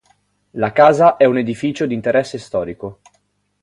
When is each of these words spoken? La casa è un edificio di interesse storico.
La 0.53 0.71
casa 0.71 1.15
è 1.15 1.25
un 1.25 1.37
edificio 1.37 1.85
di 1.85 1.93
interesse 1.93 2.39
storico. 2.39 3.01